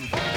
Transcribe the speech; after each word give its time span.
now. 0.00 0.27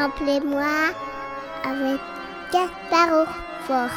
Samplez-moi 0.00 0.94
avec 1.62 2.00
Gaspard 2.50 3.26
Fort. 3.66 3.90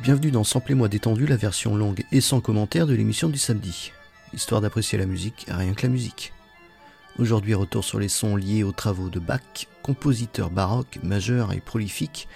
Bienvenue 0.00 0.30
dans 0.30 0.44
Samplez-moi 0.44 0.86
détendu, 0.86 1.26
la 1.26 1.34
version 1.34 1.74
longue 1.74 2.04
et 2.12 2.20
sans 2.20 2.40
commentaire 2.40 2.86
de 2.86 2.94
l'émission 2.94 3.28
du 3.28 3.38
samedi. 3.38 3.90
Histoire 4.32 4.60
d'apprécier 4.60 4.98
la 4.98 5.06
musique, 5.06 5.46
rien 5.48 5.74
que 5.74 5.82
la 5.82 5.88
musique. 5.88 6.32
Aujourd'hui, 7.18 7.54
retour 7.54 7.82
sur 7.82 7.98
les 7.98 8.06
sons 8.06 8.36
liés 8.36 8.62
aux 8.62 8.70
travaux 8.70 9.10
de 9.10 9.18
Bach, 9.18 9.66
compositeur 9.82 10.50
baroque, 10.50 11.00
majeur 11.02 11.52
et 11.52 11.60
prolifique, 11.60 12.28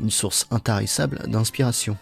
une 0.00 0.10
source 0.10 0.48
intarissable 0.50 1.28
d'inspiration. 1.28 1.96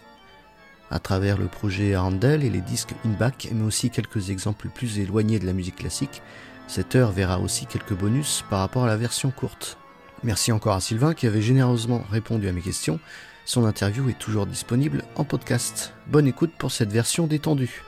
À 0.90 0.98
travers 0.98 1.36
le 1.36 1.46
projet 1.46 1.96
Handel 1.96 2.44
et 2.44 2.50
les 2.50 2.60
disques 2.60 2.94
In-Bach, 3.04 3.48
mais 3.52 3.64
aussi 3.64 3.90
quelques 3.90 4.30
exemples 4.30 4.68
plus 4.68 4.98
éloignés 4.98 5.38
de 5.38 5.46
la 5.46 5.52
musique 5.52 5.76
classique, 5.76 6.22
cette 6.68 6.94
heure 6.94 7.12
verra 7.12 7.38
aussi 7.40 7.66
quelques 7.66 7.94
bonus 7.94 8.44
par 8.50 8.60
rapport 8.60 8.84
à 8.84 8.88
la 8.88 8.96
version 8.96 9.30
courte. 9.30 9.78
Merci 10.22 10.52
encore 10.52 10.74
à 10.74 10.80
Sylvain 10.80 11.14
qui 11.14 11.26
avait 11.26 11.42
généreusement 11.42 12.04
répondu 12.10 12.48
à 12.48 12.52
mes 12.52 12.62
questions. 12.62 13.00
Son 13.44 13.64
interview 13.64 14.08
est 14.08 14.18
toujours 14.18 14.46
disponible 14.46 15.04
en 15.14 15.24
podcast. 15.24 15.92
Bonne 16.08 16.26
écoute 16.26 16.52
pour 16.58 16.72
cette 16.72 16.90
version 16.90 17.26
détendue. 17.26 17.82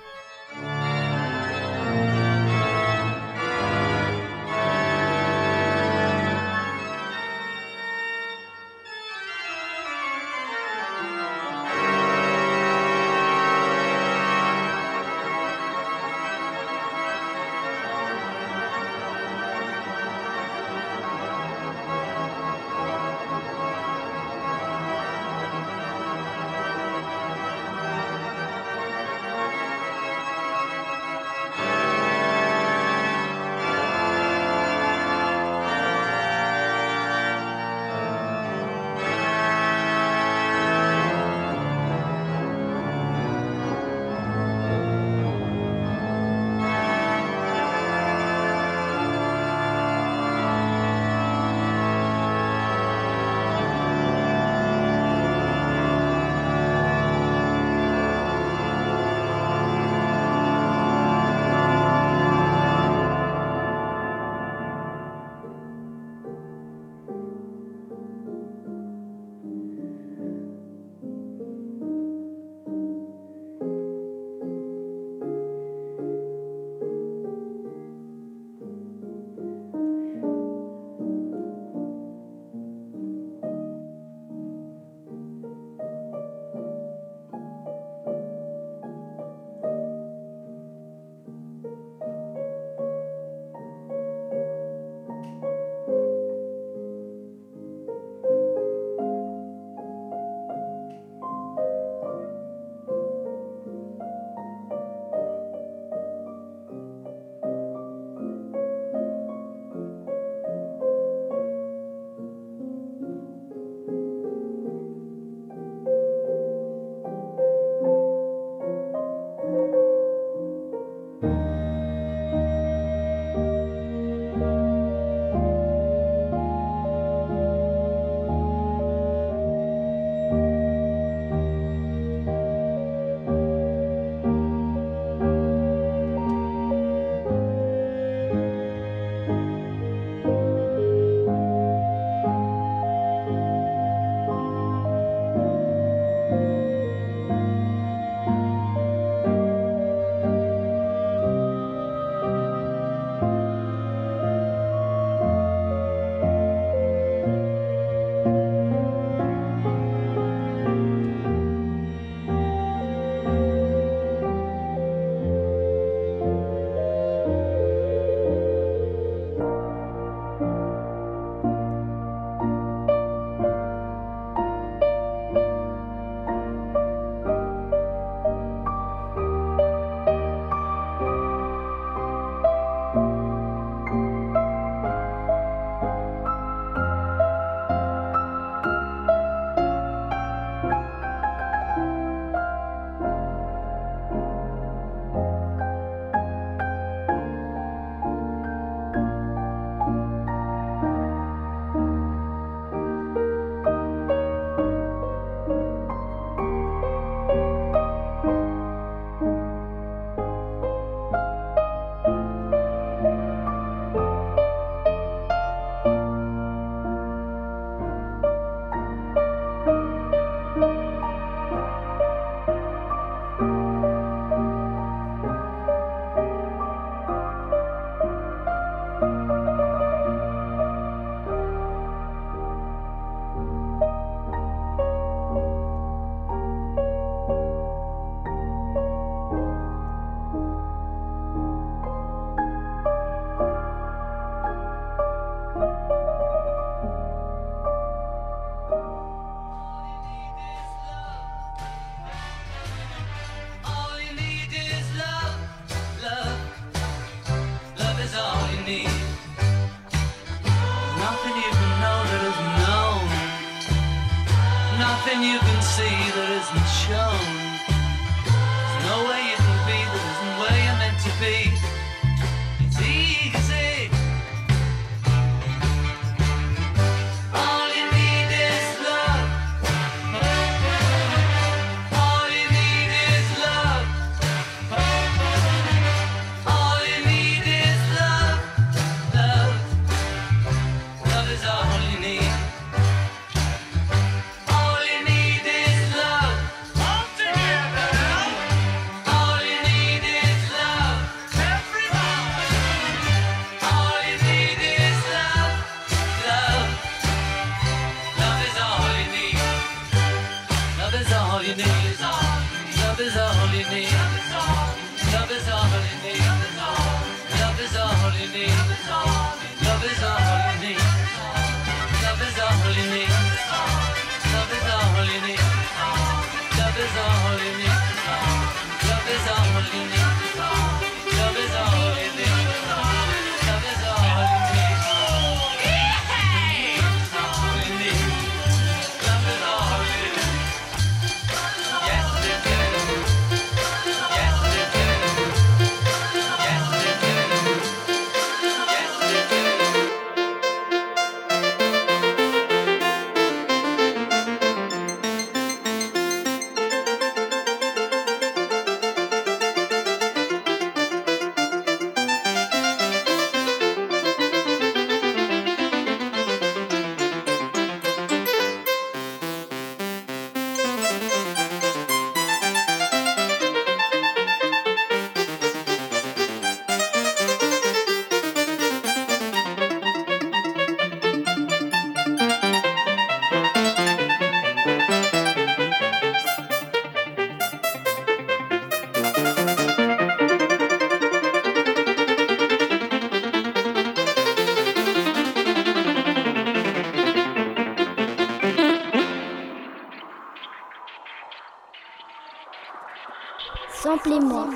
Temple 403.88 404.12
et 404.12 404.21
moi. 404.21 404.47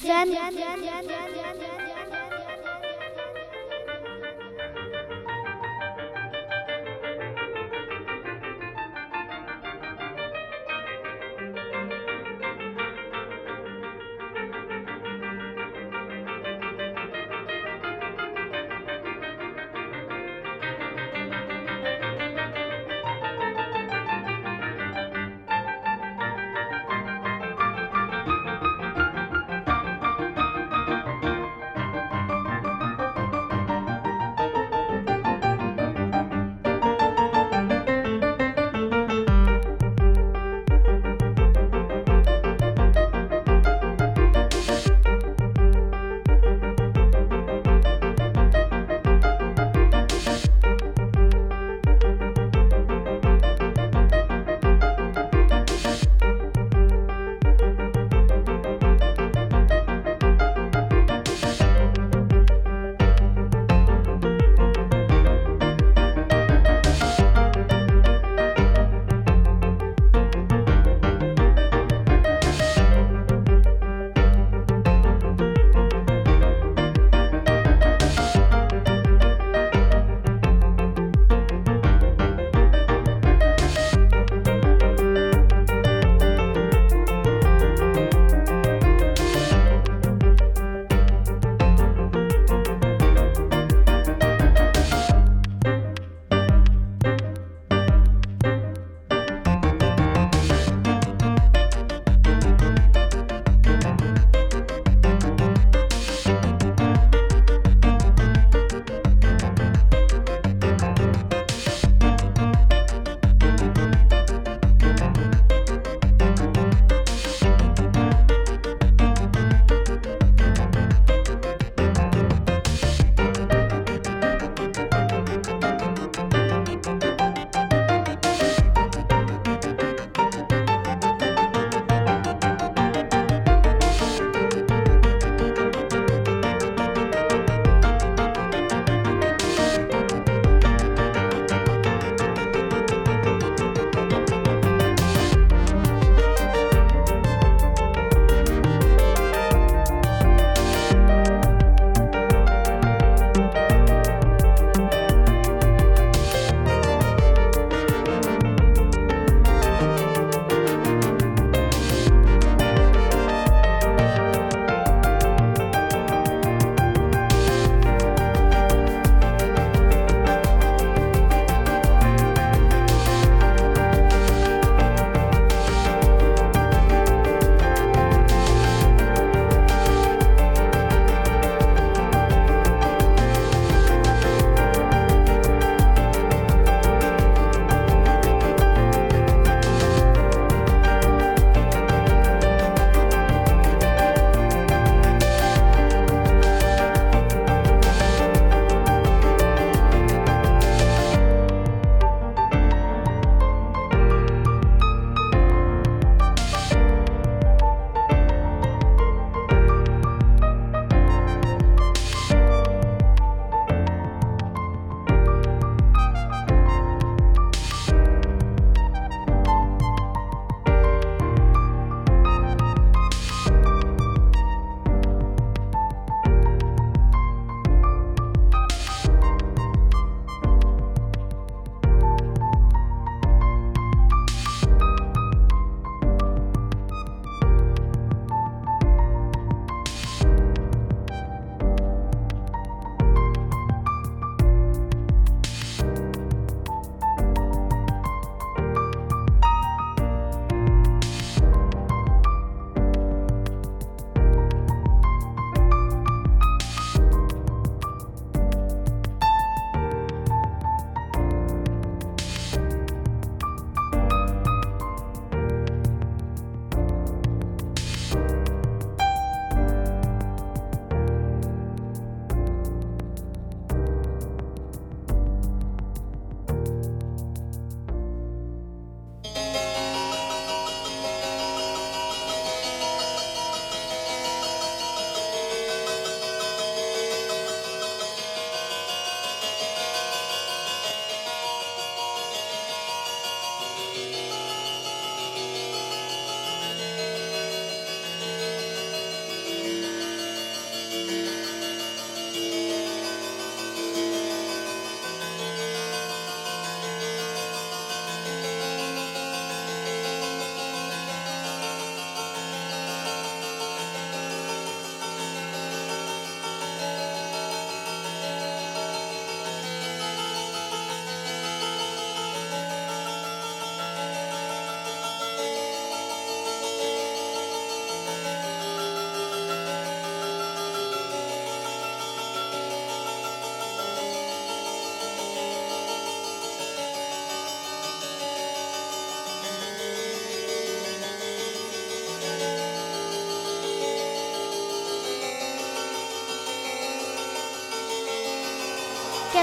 Cem, 0.00 0.32
Cem, 0.32 0.54
Cem. 0.54 0.67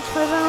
80 0.02 0.45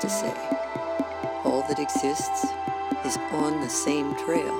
to 0.00 0.08
say, 0.08 0.34
all 1.44 1.62
that 1.68 1.78
exists 1.78 2.46
is 3.04 3.16
on 3.32 3.60
the 3.60 3.68
same 3.68 4.14
trail. 4.16 4.56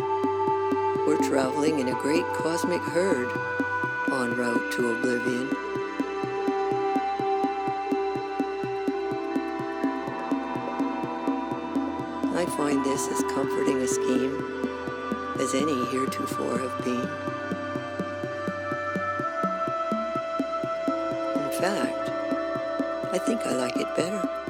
We're 1.06 1.28
traveling 1.28 1.78
in 1.78 1.88
a 1.88 1.92
great 1.92 2.26
cosmic 2.34 2.82
herd 2.82 3.30
en 4.12 4.36
route 4.36 4.72
to 4.72 4.90
oblivion. 4.92 5.48
I 12.36 12.44
find 12.56 12.84
this 12.84 13.08
as 13.08 13.22
comforting 13.32 13.80
a 13.82 13.88
scheme 13.88 14.44
as 15.40 15.54
any 15.54 15.86
heretofore 15.86 16.58
have 16.58 16.84
been. 16.84 17.08
In 21.44 21.60
fact, 21.60 22.10
I 23.14 23.18
think 23.18 23.40
I 23.42 23.54
like 23.54 23.76
it 23.76 23.96
better. 23.96 24.49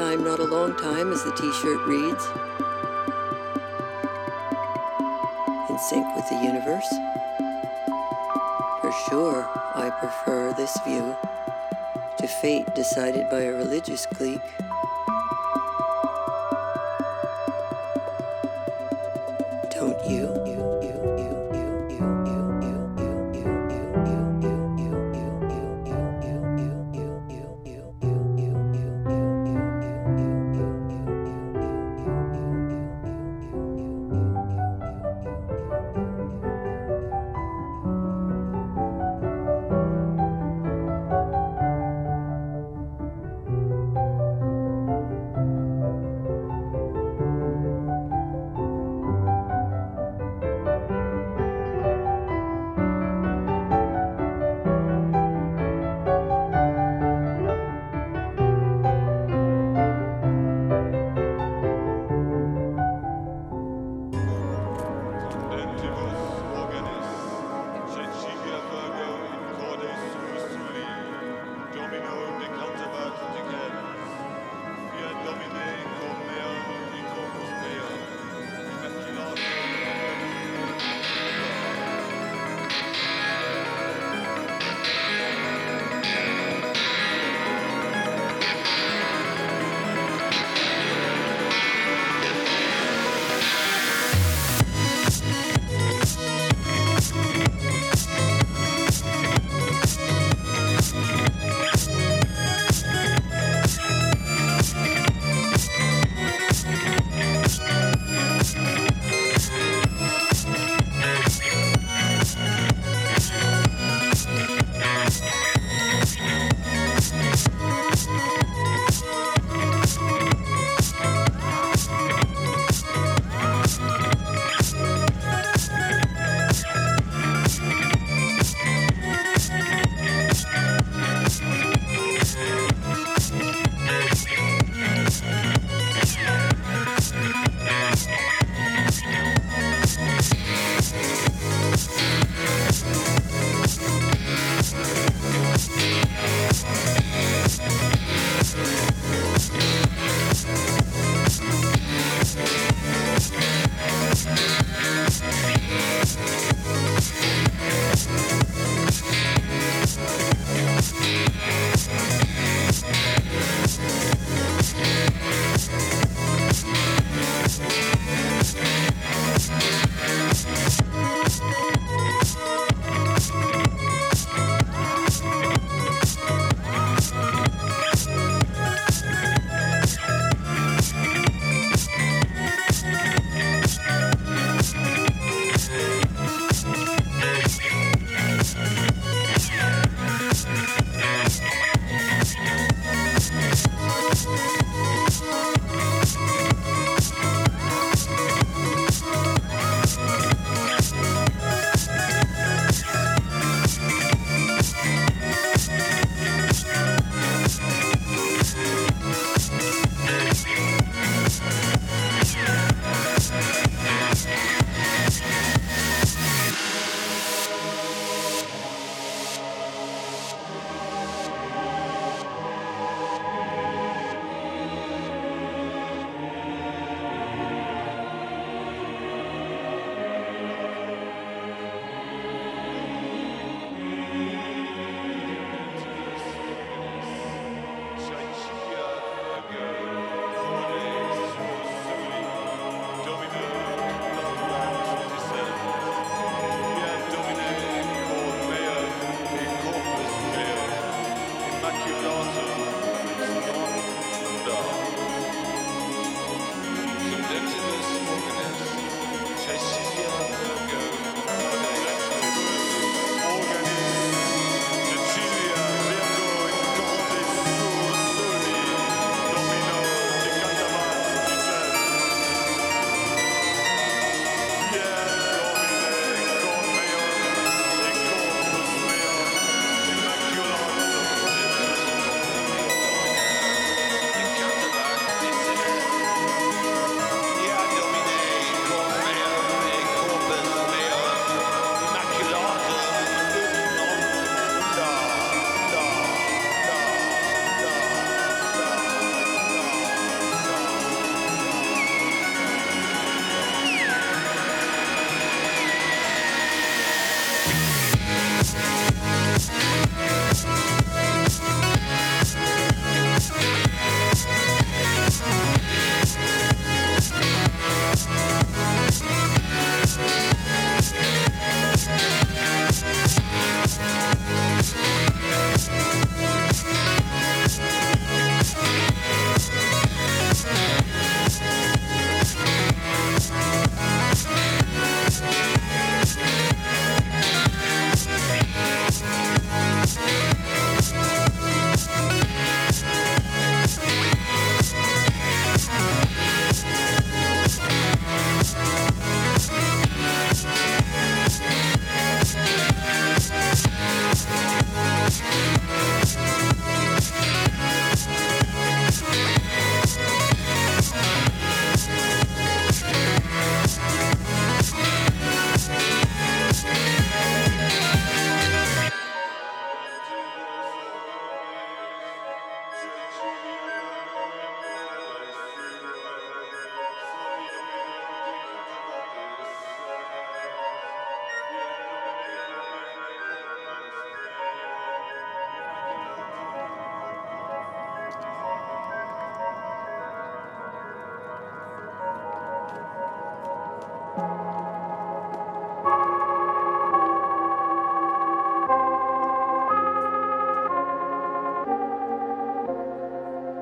Time, 0.00 0.24
not 0.24 0.40
a 0.40 0.44
long 0.44 0.74
time, 0.78 1.12
as 1.12 1.22
the 1.24 1.32
t 1.32 1.42
shirt 1.60 1.80
reads. 1.86 2.24
In 5.68 5.78
sync 5.78 6.06
with 6.16 6.26
the 6.30 6.40
universe. 6.42 6.88
For 8.80 8.92
sure, 9.10 9.46
I 9.74 9.90
prefer 10.00 10.54
this 10.54 10.74
view 10.86 11.14
to 12.16 12.26
fate 12.26 12.74
decided 12.74 13.28
by 13.28 13.42
a 13.42 13.52
religious 13.52 14.06
clique. 14.06 14.40
Beautiful. 65.80 66.29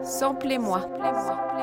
Samplez-moi. 0.09 0.81
Cause 0.81 1.31
I 1.31 1.59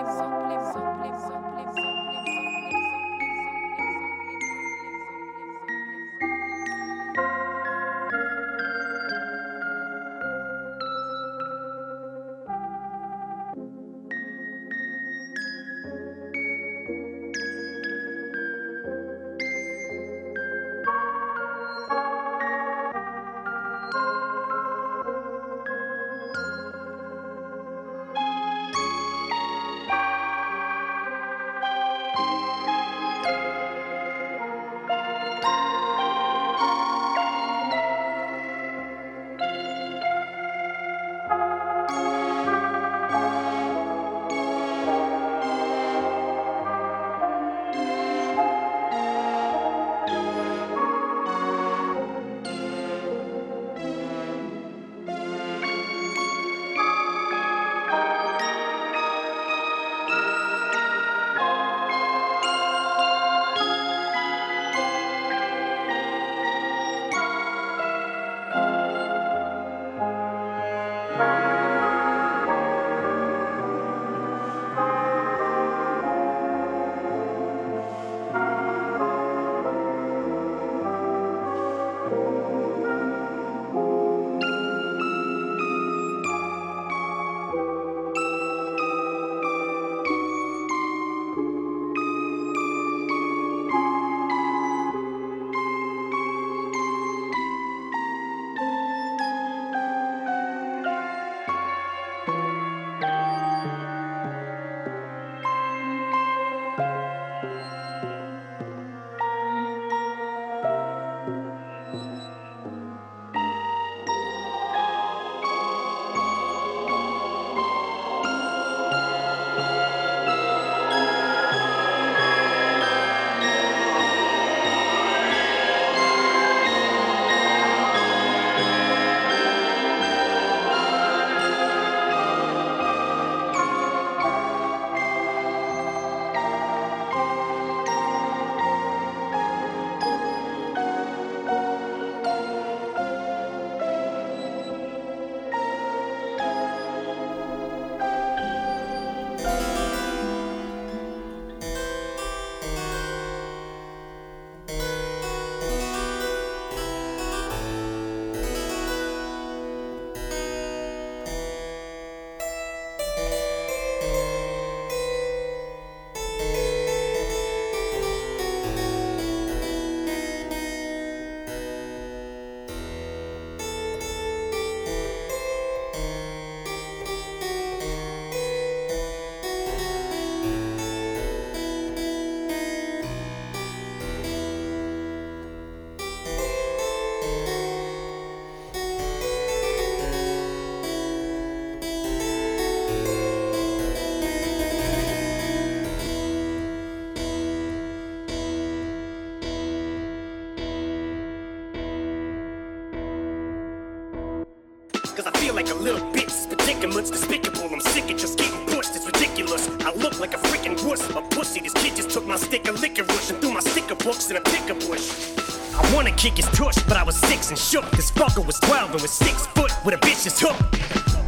my 214.06 214.12
books 214.12 214.30
in 214.30 214.38
a 214.38 214.41
picker 214.41 214.74
bush. 214.74 215.36
I 215.76 215.93
wanna 215.93 216.12
kick 216.12 216.38
his 216.38 216.45
tush, 216.47 216.78
but 216.88 216.97
I 216.97 217.03
was 217.03 217.16
six 217.16 217.49
and 217.49 217.58
shook. 217.58 217.89
This 217.91 218.12
fucker 218.12 218.45
was 218.45 218.60
12 218.60 218.91
and 218.91 219.01
was 219.01 219.12
six 219.12 219.47
foot 219.47 219.72
with 219.84 219.95
a 219.95 220.06
vicious 220.06 220.39
hook. 220.39 220.56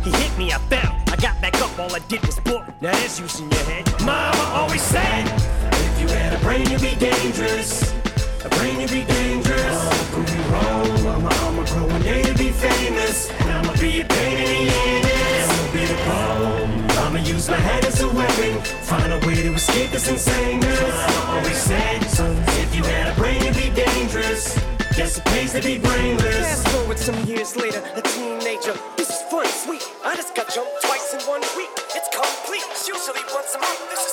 He 0.04 0.12
hit 0.12 0.38
me, 0.38 0.52
I 0.52 0.60
fell. 0.70 0.96
I 1.08 1.16
got 1.18 1.40
back 1.42 1.56
up, 1.62 1.78
all 1.80 1.94
I 1.96 2.00
did 2.08 2.26
was 2.26 2.40
book. 2.40 2.64
Now 2.82 2.92
that's 2.92 3.20
using 3.20 3.52
your 3.52 3.64
head. 3.64 3.86
Mama 4.02 4.44
always 4.54 4.82
said, 4.82 5.26
if 5.72 6.02
you 6.02 6.08
had 6.08 6.34
a 6.34 6.40
brain, 6.40 6.70
you'd 6.70 6.82
be 6.82 6.96
dangerous. 6.96 7.94
A 8.46 8.50
brain, 8.50 8.80
you'd 8.80 8.92
be 8.92 9.04
dangerous. 9.04 9.78
Oh, 9.82 10.10
prove 10.12 10.38
me 10.38 10.44
wrong. 10.52 11.08
I'ma, 11.16 11.30
I'ma 11.30 11.64
grow 11.66 11.88
one 11.88 12.02
day 12.02 12.24
to 12.24 12.34
be 12.36 12.52
famous. 12.52 13.32
And 13.32 13.52
I'ma 13.52 13.74
be 13.80 14.02
a 14.02 14.06
pain 14.06 14.38
in 14.38 14.68
the 14.68 14.74
anus. 14.74 15.50
I'ma 15.50 15.74
be 15.74 15.86
the 15.86 15.96
bomb. 16.06 16.67
I'ma 17.18 17.28
use 17.30 17.50
my 17.50 17.58
head 17.58 17.84
as 17.84 18.00
a 18.02 18.08
weapon. 18.14 18.62
Find 18.86 19.12
a 19.12 19.18
way 19.26 19.34
to 19.34 19.54
escape 19.56 19.90
this 19.90 20.08
insaneness. 20.08 21.26
Always 21.26 21.58
said, 21.58 22.04
if 22.62 22.76
you 22.76 22.84
had 22.84 23.12
a 23.12 23.16
brain, 23.16 23.44
you'd 23.44 23.56
be 23.56 23.74
dangerous. 23.74 24.54
Guess 24.96 25.18
it 25.18 25.26
pays 25.26 25.52
to 25.54 25.62
be 25.64 25.80
brainless. 25.80 26.46
Fast 26.46 26.68
forward 26.68 27.00
some 27.00 27.18
years 27.26 27.56
later, 27.56 27.82
a 27.96 28.04
teenager. 28.04 28.78
This 28.98 29.10
is 29.10 29.22
fun, 29.32 29.48
sweet. 29.48 29.82
I 30.06 30.16
just 30.16 30.36
got 30.36 30.54
jumped 30.54 30.78
twice 30.86 31.16
in 31.16 31.22
one 31.22 31.42
week. 31.58 31.74
It's 31.98 32.10
complete. 32.14 32.70
Usually 32.86 33.26
once 33.34 33.56
a 33.56 33.60
month. 33.66 34.07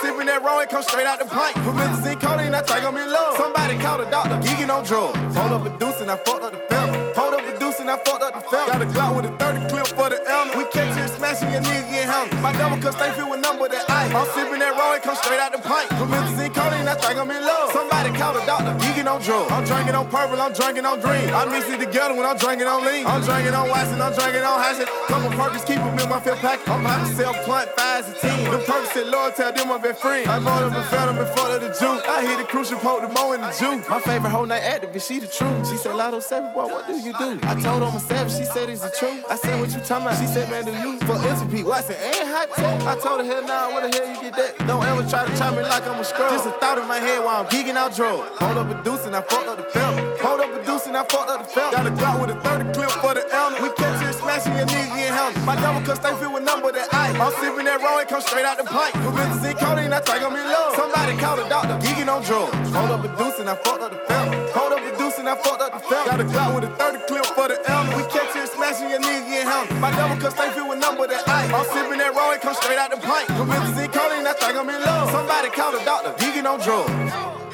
Sipping 0.00 0.26
that 0.26 0.42
raw, 0.42 0.60
it 0.60 0.70
come 0.70 0.82
straight 0.82 1.06
out 1.06 1.18
the 1.18 1.26
pipe. 1.26 1.54
Promethazine 1.66 2.20
codeine, 2.20 2.54
I 2.54 2.62
think 2.62 2.84
I'm 2.84 2.96
in. 2.96 3.08
Somebody 3.36 3.78
call 3.78 3.98
the 3.98 4.06
doctor, 4.10 4.36
geeking 4.46 4.70
on 4.70 4.84
drugs. 4.84 5.18
Hold 5.36 5.52
up 5.52 5.66
a 5.66 5.70
deuce 5.78 6.00
and 6.00 6.10
I 6.10 6.16
fucked 6.16 6.44
up 6.44 6.52
the 6.52 6.62
belt. 6.68 7.16
Hold 7.16 7.34
up 7.34 7.44
a 7.44 7.58
deuce 7.58 7.80
and 7.80 7.90
I 7.90 7.96
fucked 7.96 8.22
up 8.22 8.34
the 8.34 8.42
felt. 8.48 8.68
Got 8.68 8.82
a 8.82 8.86
Glock 8.86 9.16
with 9.16 9.26
a 9.26 9.32
30 9.36 9.68
clip 9.68 9.86
for 9.88 10.08
the 10.08 10.18
elm. 10.28 10.48
We 10.56 10.64
catch 10.70 10.96
you 10.96 11.06
smashing 11.16 11.50
your 11.52 11.62
nigga 11.62 11.90
get 11.90 12.08
hung. 12.08 12.28
My 12.42 12.52
double 12.52 12.78
cause 12.82 12.96
they 12.96 13.10
feel 13.12 13.30
with 13.30 13.40
number 13.40 13.68
that 13.68 13.90
ice. 13.90 14.14
I'm 14.14 14.26
sipping 14.34 14.60
that 14.60 14.74
raw, 14.78 14.94
it 14.94 15.02
come 15.02 15.16
straight 15.16 15.40
out 15.40 15.52
the 15.52 15.62
pipe. 15.62 15.88
Promethazine 15.98 16.54
codeine, 16.54 16.88
I 16.88 16.94
think 16.94 17.18
I'm 17.18 17.30
in. 17.30 17.42
Somebody 17.72 18.10
call 18.18 18.34
the 18.34 18.44
doctor, 18.46 18.74
on 19.08 19.20
drugs. 19.22 19.50
I'm 19.50 19.64
drinking 19.64 19.94
on 19.94 20.06
purple, 20.08 20.40
I'm 20.40 20.52
drinking 20.52 20.84
on 20.84 21.00
green. 21.00 21.32
I 21.32 21.44
mix 21.46 21.68
it 21.68 21.80
together 21.80 22.14
when 22.14 22.26
I'm 22.26 22.36
drinking 22.36 22.68
on 22.68 22.84
lean. 22.84 23.06
I'm 23.06 23.22
drinking 23.24 23.54
on 23.54 23.68
waxing, 23.70 24.00
I'm 24.00 24.12
drinking 24.12 24.44
on 24.44 24.60
hashing. 24.60 24.86
Couple 25.08 25.30
perkins, 25.30 25.64
keep 25.64 25.80
them 25.80 25.98
in 25.98 26.08
my 26.08 26.20
fifth 26.20 26.40
pack. 26.40 26.60
I'm 26.68 26.80
about 26.80 27.06
to 27.06 27.14
sell 27.14 27.32
blunt 27.44 27.70
fives 27.72 28.08
and 28.08 28.16
ten. 28.16 28.44
Them 28.50 28.62
perkins 28.62 28.92
said, 28.92 29.06
Lord, 29.08 29.34
tell 29.34 29.52
them 29.52 29.72
I'm 29.72 29.80
best 29.80 30.00
friend. 30.00 30.28
I 30.28 30.38
bought 30.38 30.60
them 30.60 30.74
and 30.74 30.84
fed 30.86 31.08
them 31.08 31.18
and 31.18 31.28
fucked 31.28 31.52
up 31.56 31.60
the 31.60 31.68
juice. 31.68 32.02
I 32.06 32.26
hit 32.26 32.38
the 32.38 32.44
crucial 32.44 32.78
poke 32.78 33.02
the 33.02 33.08
mo 33.08 33.32
in 33.32 33.40
the 33.40 33.50
juice. 33.50 33.88
My 33.88 34.00
favorite 34.00 34.30
whole 34.30 34.46
night 34.46 34.62
activist, 34.62 35.08
she 35.08 35.18
the 35.18 35.26
truth. 35.26 35.68
She 35.68 35.76
said, 35.76 35.96
Lotto 35.96 36.20
7, 36.20 36.52
boy, 36.52 36.66
what 36.68 36.86
do 36.86 36.98
you 37.00 37.12
do? 37.16 37.40
I 37.42 37.54
told 37.60 37.82
her 37.82 37.88
I'm 37.88 37.96
a 37.96 38.00
savage, 38.00 38.36
she 38.36 38.44
said 38.44 38.68
it's 38.68 38.82
the 38.82 38.90
truth. 38.90 39.24
I 39.30 39.36
said, 39.36 39.58
what 39.58 39.70
you 39.72 39.80
talking 39.80 40.06
about? 40.06 40.20
She 40.20 40.26
said, 40.26 40.50
man, 40.50 40.64
do 40.64 40.72
you? 40.72 40.98
For 41.08 41.16
entropy, 41.16 41.64
Watson, 41.64 41.96
ain't 41.96 42.28
hot 42.28 42.52
tech. 42.54 42.82
I 42.82 42.94
told 43.00 43.20
her, 43.20 43.26
hell 43.26 43.42
nah, 43.46 43.72
where 43.72 43.88
the 43.88 43.96
hell 43.96 44.06
you 44.14 44.20
get 44.20 44.36
that? 44.36 44.66
Don't 44.66 44.84
ever 44.84 45.08
try 45.08 45.24
to 45.24 45.36
chop 45.38 45.56
me 45.56 45.62
like 45.62 45.86
I'm 45.86 45.98
a 45.98 46.04
scrub. 46.04 46.30
Just 46.30 46.46
a 46.46 46.52
thought 46.52 46.78
in 46.78 46.86
my 46.86 46.98
head 46.98 47.24
while 47.24 47.40
I'm 47.40 47.46
geeking 47.46 47.76
out 47.76 47.94
drugs. 47.94 48.28
Hold 48.38 48.58
up 48.58 48.68
a 48.70 48.82
deuce 48.98 49.06
and 49.06 49.16
I 49.16 49.20
fucked 49.22 49.48
up 49.48 49.56
the 49.56 49.66
belt. 49.78 50.20
Hold 50.20 50.40
up 50.40 50.50
a 50.50 50.64
deuce 50.64 50.86
and 50.86 50.96
I 50.96 51.04
fucked 51.04 51.30
up 51.30 51.46
the 51.46 51.54
belt. 51.54 51.72
Got 51.72 51.86
a 51.86 51.90
Glock 51.90 52.20
with 52.20 52.36
a 52.36 52.40
30 52.40 52.72
clip 52.74 52.90
for 52.98 53.14
the 53.14 53.22
elder. 53.30 53.62
We 53.62 53.70
catch 53.78 54.02
you 54.02 54.12
smashing 54.12 54.54
your 54.56 54.66
nigga 54.66 55.06
in 55.06 55.12
helmet. 55.14 55.38
My 55.44 55.54
double 55.54 55.84
cause 55.86 56.00
they 56.00 56.14
feel 56.18 56.32
with 56.32 56.42
number 56.42 56.72
that 56.72 56.92
ice. 56.92 57.14
I'm 57.14 57.32
sipping 57.38 57.66
that 57.66 57.80
raw, 57.80 57.98
it 57.98 58.08
come 58.08 58.20
straight 58.20 58.44
out 58.44 58.58
the 58.58 58.64
pipe. 58.64 58.94
Promethazine 58.98 59.58
codeine, 59.58 59.92
I 59.92 60.00
think 60.00 60.22
I'm 60.22 60.34
in 60.34 60.46
love. 60.46 60.74
Somebody 60.74 61.14
call 61.18 61.36
the 61.36 61.46
doctor, 61.46 61.78
geeking 61.78 62.10
on 62.10 62.22
drugs. 62.22 62.54
Hold 62.74 62.90
up 62.90 63.04
a 63.04 63.10
deuce 63.14 63.38
and 63.38 63.48
I 63.50 63.54
fucked 63.54 63.82
up 63.82 63.92
the 63.94 64.02
belt. 64.08 64.28
Hold 64.56 64.72
up 64.72 64.82
a 64.82 64.90
deuce 64.98 65.18
and 65.18 65.28
I 65.28 65.36
fucked 65.36 65.62
up 65.62 65.70
the 65.78 65.82
belt. 65.86 66.06
Got 66.06 66.20
a 66.20 66.26
Glock 66.26 66.50
with 66.54 66.66
a 66.66 66.70
30 66.74 66.98
clip 67.06 67.26
for 67.38 67.46
the 67.46 67.58
elder. 67.70 67.94
We 67.94 68.02
catch 68.10 68.34
you 68.34 68.46
smashing 68.50 68.90
your 68.90 69.00
nigga 69.00 69.42
in 69.42 69.46
helmet. 69.46 69.78
My 69.78 69.94
double 69.94 70.18
cause 70.18 70.34
they 70.34 70.50
feel 70.50 70.66
with 70.66 70.82
number 70.82 71.06
that 71.06 71.22
ice. 71.28 71.50
I'm 71.54 71.66
sipping 71.70 72.02
that 72.02 72.14
raw, 72.18 72.34
it 72.34 72.42
come 72.42 72.54
straight 72.58 72.78
out 72.78 72.90
the 72.90 72.98
pipe. 72.98 73.30
Promethazine 73.38 73.94
codeine, 73.94 74.26
I 74.26 74.34
think 74.34 74.58
I'm 74.58 74.68
in 74.68 74.80
love. 74.82 75.10
Somebody 75.14 75.50
call 75.54 75.70
the 75.70 75.82
doctor, 75.86 76.10
geeking 76.18 76.50
on 76.50 76.58
drugs. 76.58 77.47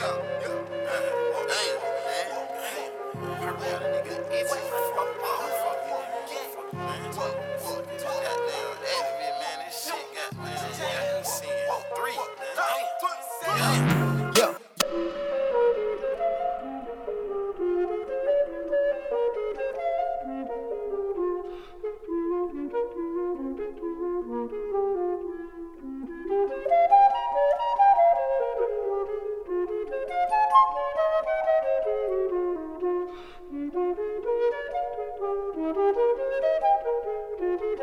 Yeah. 13.56 13.93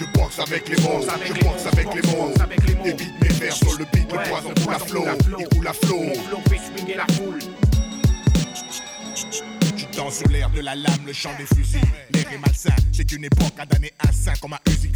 Je 0.00 0.06
boxe 0.18 0.38
avec 0.38 0.66
les 0.66 0.76
mots, 0.82 1.02
je 1.02 1.44
boxe 1.44 1.66
avec 1.66 1.86
les 1.94 2.00
mots. 2.10 2.32
Évite 2.86 3.20
mes 3.20 3.28
vers 3.28 3.52
sur 3.52 3.78
le 3.78 3.84
beat, 3.92 4.10
le 4.10 4.30
poison 4.30 4.54
coule 4.64 4.74
à 4.74 4.78
flot, 4.78 5.04
il 5.38 5.48
coule 5.48 5.68
à 5.68 5.74
flot. 5.74 6.06
Tu 9.76 9.84
danses 9.94 10.16
sur 10.16 10.28
l'air 10.28 10.48
de 10.48 10.60
la 10.60 10.74
lame, 10.74 11.04
le 11.04 11.12
chant 11.12 11.34
des 11.36 11.44
fusils. 11.44 11.82
L'air 12.14 12.32
est 12.32 12.38
malsain, 12.38 12.74
c'est 12.92 13.12
une 13.12 13.24
époque 13.24 13.52
à 13.58 13.66
damner 13.66 13.92
un 14.08 14.10
saint 14.10 14.32
comme 14.40 14.54
un 14.54 14.70
Uzi 14.70 14.89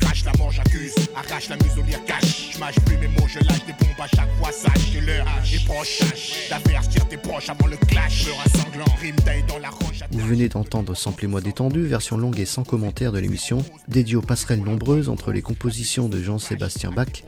Vous 10.13 10.27
venez 10.27 10.49
d'entendre 10.49 10.95
Samplez-moi 10.95 11.41
détendu, 11.41 11.85
version 11.85 12.17
longue 12.17 12.39
et 12.39 12.45
sans 12.45 12.63
commentaire 12.63 13.11
de 13.11 13.19
l'émission, 13.19 13.65
dédiée 13.89 14.17
aux 14.17 14.23
passerelles 14.23 14.63
nombreuses 14.63 15.09
entre 15.09 15.33
les 15.33 15.43
compositions 15.43 16.09
de 16.09 16.23
Jean-Sébastien 16.23 16.93
Bach 16.93 17.25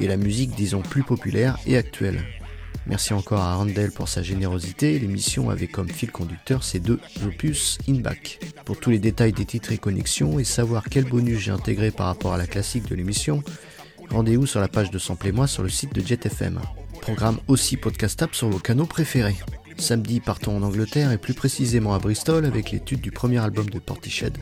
et 0.00 0.08
la 0.08 0.16
musique, 0.16 0.56
disons, 0.56 0.82
plus 0.82 1.04
populaire 1.04 1.58
et 1.66 1.76
actuelle. 1.76 2.24
Merci 2.86 3.14
encore 3.14 3.40
à 3.40 3.54
Randall 3.54 3.92
pour 3.92 4.08
sa 4.08 4.22
générosité. 4.22 4.98
L'émission 4.98 5.50
avait 5.50 5.68
comme 5.68 5.88
fil 5.88 6.10
conducteur 6.10 6.64
ces 6.64 6.80
deux 6.80 6.98
opus 7.24 7.78
in 7.88 8.00
back. 8.00 8.40
Pour 8.64 8.80
tous 8.80 8.90
les 8.90 8.98
détails 8.98 9.32
des 9.32 9.44
titres 9.44 9.72
et 9.72 9.78
connexions 9.78 10.38
et 10.38 10.44
savoir 10.44 10.84
quel 10.88 11.04
bonus 11.04 11.38
j'ai 11.38 11.50
intégré 11.50 11.90
par 11.90 12.06
rapport 12.06 12.32
à 12.32 12.38
la 12.38 12.46
classique 12.46 12.88
de 12.88 12.94
l'émission, 12.94 13.42
rendez-vous 14.10 14.46
sur 14.46 14.60
la 14.60 14.68
page 14.68 14.90
de 14.90 14.98
Samplez-moi 14.98 15.46
sur 15.46 15.62
le 15.62 15.68
site 15.68 15.94
de 15.94 16.00
JetFM. 16.00 16.60
Programme 17.02 17.38
aussi 17.46 17.76
podcastable 17.76 18.34
sur 18.34 18.48
vos 18.48 18.58
canaux 18.58 18.86
préférés. 18.86 19.36
Samedi, 19.76 20.20
partons 20.20 20.56
en 20.56 20.62
Angleterre 20.62 21.12
et 21.12 21.18
plus 21.18 21.34
précisément 21.34 21.94
à 21.94 21.98
Bristol 21.98 22.46
avec 22.46 22.70
l'étude 22.70 23.00
du 23.00 23.10
premier 23.10 23.38
album 23.38 23.68
de 23.68 23.78
Portiched 23.78 24.38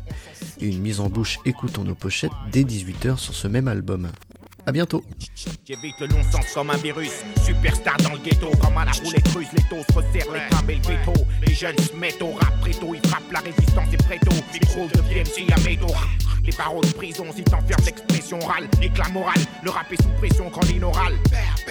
et 0.61 0.69
une 0.69 0.81
mise 0.81 1.01
en 1.01 1.09
bouche 1.09 1.41
écoutons 1.45 1.83
nos 1.83 1.97
pochettes 1.97 2.31
dès 2.53 2.63
18h 2.63 3.17
sur 3.17 3.35
ce 3.35 3.49
même 3.49 3.67
album. 3.67 4.09
A 4.65 4.71
bientôt 4.71 5.03
J'évite 5.67 5.99
le 6.01 6.07
non-sens 6.07 6.53
comme 6.55 6.71
un 6.71 6.77
virus. 6.77 7.11
Superstar 7.45 7.97
dans 7.99 8.13
le 8.13 8.19
ghetto, 8.19 8.49
comme 8.61 8.79
à 8.79 8.85
la 8.85 8.93
roulette 8.93 9.27
russe. 9.35 9.49
Les 9.57 9.63
taux 9.65 9.83
se 9.89 9.93
resserrent, 9.93 10.33
les 10.33 10.41
crabes 10.51 10.71
et 10.71 10.77
le 10.77 10.83
veto. 10.83 11.13
Les 11.45 11.55
jeunes 11.55 11.79
se 11.79 11.97
mettent 11.97 12.23
au 12.23 12.33
rap 12.33 12.61
préto. 12.61 12.95
Ils 12.95 13.09
frappent 13.09 13.33
la 13.33 13.41
résistance 13.41 13.93
et 13.93 13.97
préto. 13.97 14.31
Micro 14.53 14.87
de 14.87 15.01
PMC 15.01 15.53
à 15.53 15.61
métaux. 15.69 15.95
Les 16.45 16.53
barreaux 16.53 16.81
de 16.81 16.93
prison, 16.93 17.25
si 17.35 17.43
t'enfermes 17.43 17.85
d'expression 17.85 18.39
orale. 18.41 18.69
Éclat 18.81 19.09
moral, 19.09 19.39
le 19.65 19.71
rap 19.71 19.91
est 19.93 20.03
sous 20.03 20.11
pression 20.19 20.49
quand 20.51 20.65
l'inoral. 20.67 21.15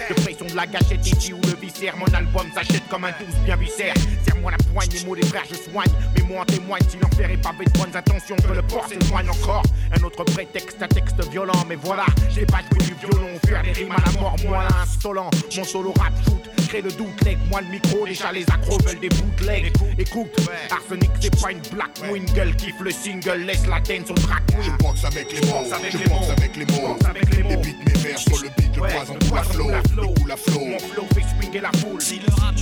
De 0.10 0.14
pression 0.22 0.46
de 0.46 0.56
la 0.56 0.68
gâchette 0.68 1.06
ici 1.06 1.34
ou 1.34 1.42
le 1.44 1.56
viscère. 1.62 1.96
Mon 1.96 2.14
album 2.14 2.48
s'achète 2.54 2.88
comme 2.90 3.06
un 3.06 3.12
douce 3.12 3.36
bien 3.46 3.56
viscère. 3.56 3.94
serre-moi 4.26 4.52
la 4.52 4.58
poigne, 4.58 4.90
les 4.92 5.06
mots 5.06 5.16
des 5.16 5.26
frères 5.26 5.46
je 5.50 5.56
soigne. 5.56 5.92
Moi 6.32 6.42
en 6.42 6.46
témoigne, 6.46 6.82
si 6.88 6.98
l'enfer 6.98 7.30
est 7.30 7.42
pavé 7.42 7.66
de 7.66 7.78
bonnes 7.78 7.94
intentions, 7.94 8.38
que 8.38 8.54
le 8.54 8.62
port 8.62 8.88
s'éloigne 8.88 9.30
encore. 9.30 9.64
Un 9.92 10.02
autre 10.04 10.24
prétexte, 10.24 10.82
un 10.82 10.88
texte 10.88 11.22
violent, 11.30 11.66
mais 11.68 11.76
voilà, 11.76 12.06
j'ai 12.30 12.46
pas 12.46 12.60
joué 12.72 12.86
du 12.86 12.94
violon, 12.94 13.28
faire 13.46 13.62
des 13.64 13.72
rimes 13.72 13.92
à 13.92 14.02
la 14.06 14.22
mort, 14.22 14.36
moi 14.46 14.64
là, 14.64 14.70
insolent. 14.82 15.30
Mon 15.58 15.64
solo 15.66 15.94
rap 16.00 16.14
shoot, 16.24 16.42
crée 16.70 16.82
le 16.82 16.92
doute, 16.92 17.22
leg, 17.26 17.38
moi 17.50 17.60
le 17.60 17.68
micro, 17.68 18.06
déjà 18.06 18.32
les 18.32 18.44
accros 18.44 18.78
veulent 18.86 19.02
des 19.02 19.10
bootlegs. 19.10 19.74
Écoute, 19.98 20.30
arsenic 20.72 21.12
c'est 21.20 21.42
pas 21.42 21.52
une 21.52 21.62
black 21.74 21.92
wing, 22.10 22.26
gueule 22.34 22.56
kiffe 22.56 22.80
le 22.80 22.92
single, 22.92 23.44
laisse 23.46 23.68
la 23.68 23.82
dance 23.82 24.10
au 24.10 24.14
track 24.14 24.44
Je 24.62 24.72
boxe 24.82 25.04
avec 25.04 25.34
les 25.34 25.48
mots, 25.48 25.64
je 25.66 26.10
mots. 26.10 26.32
avec 26.32 26.56
les 26.56 26.66
mots. 26.66 26.98
avec 27.10 27.36
les 27.36 27.44
mots. 27.44 27.62
Mes 27.86 28.00
vers 28.00 28.18
sur 28.18 28.42
le 28.42 28.50
beat, 28.58 28.72
coule 28.78 29.38
à 29.38 29.44
flot. 29.44 29.68
le 29.70 30.14
coule 30.14 30.32
à 30.32 30.38
flot. 30.38 30.66
Mon 30.66 30.80
flow 30.80 31.08
fait 31.14 31.26
swinguer 31.42 31.60
la 31.60 31.72
foule. 31.74 32.02
Si 32.02 32.20
le 32.20 32.34
rap 32.36 32.56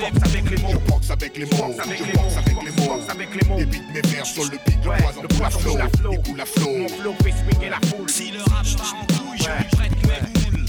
boxe 0.00 0.22
avec 0.24 0.50
les 0.50 0.56
mots. 0.58 0.68
Je 0.70 0.76
boxe 0.92 1.10
avec 1.10 1.36
les 1.36 1.44
mots, 1.46 1.56
boxe 1.66 1.78
avec 1.80 1.98
je 1.98 2.04
les 2.04 2.12
boxe 2.12 2.34
mots. 2.34 2.38
avec 2.40 2.56
les 2.64 2.70
mots. 2.70 2.94
boxe 2.96 3.08
avec 3.10 3.28
les 3.42 3.48
mots. 3.48 3.56
Débite 3.58 3.88
mes 3.94 4.00
vers 4.02 4.26
sur 4.26 4.44
le 4.44 4.50
beat, 4.50 4.86
Ouais, 4.86 4.96
le 5.22 5.28
flot. 5.50 6.12
il 6.12 6.22
coule 6.22 6.40
à 6.40 6.46
flot. 6.46 6.76
Mon 6.78 6.88
flow 6.88 7.14
fait 7.22 7.32
swinguer 7.32 7.68
la 7.70 7.80
foule. 7.88 8.08
Si 8.10 8.30
le 8.32 8.38
rap 8.40 8.66
part 8.76 8.94
en 8.94 9.06
couille, 9.06 9.38
je 9.38 9.50
lui 9.50 9.64
prête 9.76 9.90
mes 9.90 10.50
boules. 10.50 10.66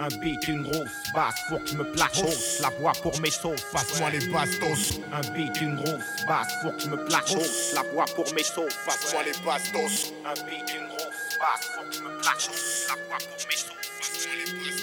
Un 0.00 0.08
beat, 0.20 0.48
une 0.48 0.62
grosse 0.62 0.88
basse, 1.14 1.34
faut 1.50 1.58
que 1.58 1.66
je 1.68 1.76
me 1.76 1.84
place 1.92 2.22
hausse. 2.22 2.60
La 2.62 2.70
voix 2.80 2.92
pour 3.02 3.20
mes 3.20 3.30
sauces. 3.30 3.64
Passe-moi 3.72 4.10
les 4.10 4.26
bastos, 4.28 4.98
Un 5.12 5.20
beat, 5.34 5.60
une 5.60 5.76
grosse 5.76 6.24
basse, 6.26 6.48
faut 6.62 6.70
que 6.72 6.80
je 6.80 6.88
me 6.88 6.96
place 7.04 7.34
hausse. 7.36 7.72
La 7.74 7.82
voix 7.92 8.06
pour 8.16 8.32
mes 8.34 8.42
sauces. 8.42 8.74
passe-moi 8.86 9.22
les 9.24 9.32
bastos. 9.44 10.12
Un 10.24 10.32
beat, 10.46 10.74
une 10.74 10.86
grosse 10.88 11.38
basse, 11.38 11.66
faut 11.76 11.84
que 11.90 11.94
je 11.96 12.00
me 12.00 12.18
place 12.22 12.48
hausse. 12.48 12.86
La 12.88 12.94
voix 12.94 13.18
pour 13.18 13.46
mes 13.46 13.56
sauces. 13.56 13.90
Passe-moi 14.00 14.34
les 14.38 14.52
bastos. 14.52 14.79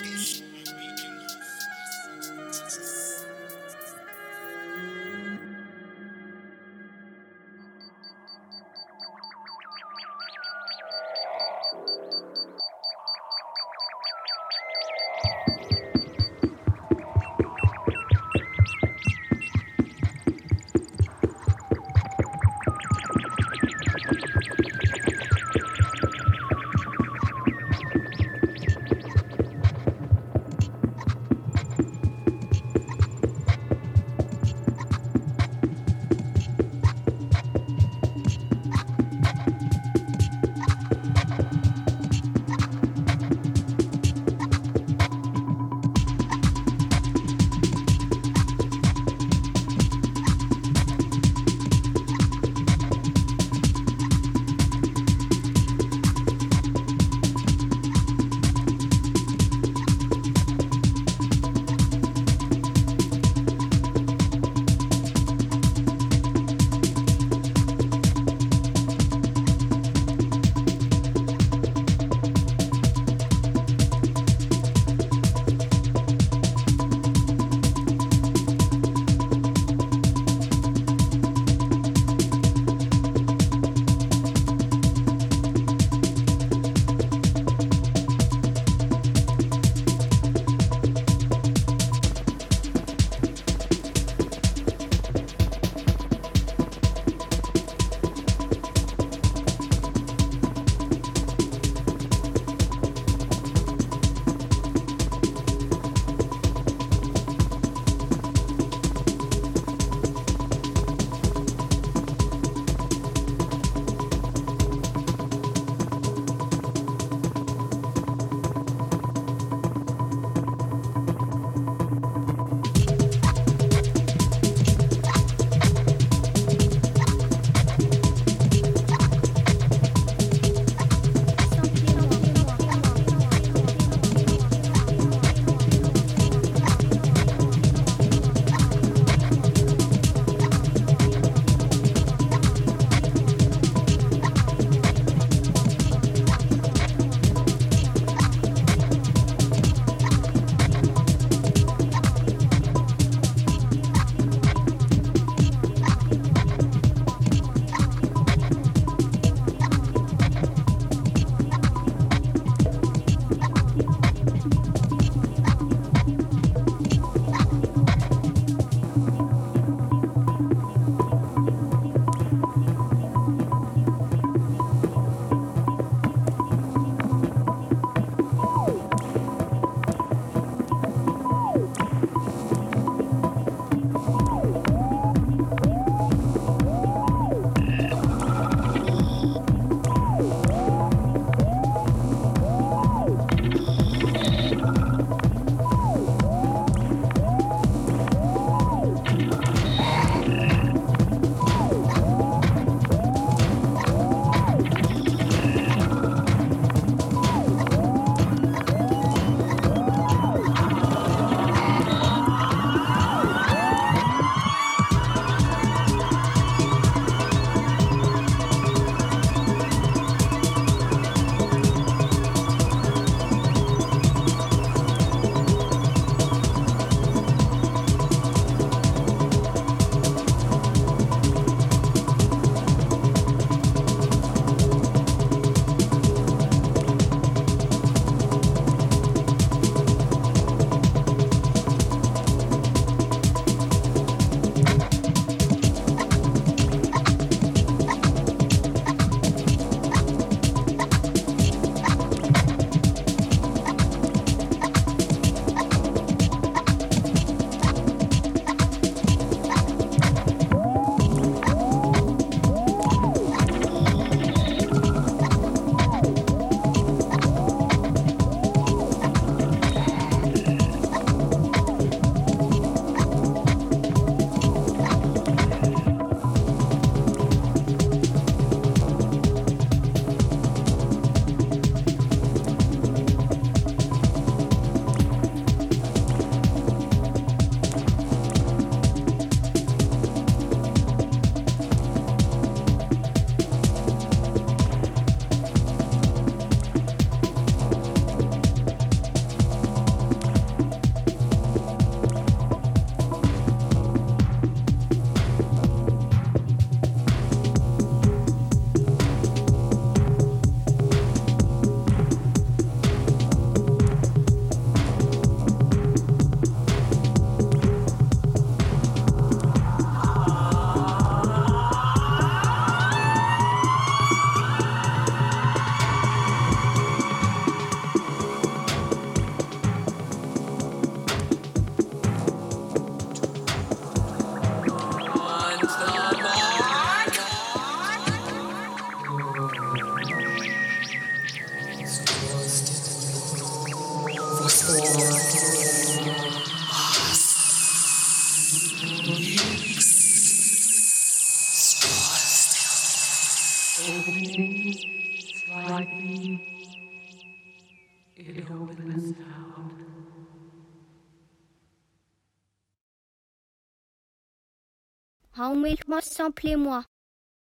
Moi 365.87 366.01
samplez 366.01 366.57
moi 366.57 366.83